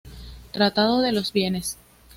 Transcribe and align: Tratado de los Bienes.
Tratado 0.51 0.99
de 1.03 1.11
los 1.11 1.31
Bienes. 1.31 1.77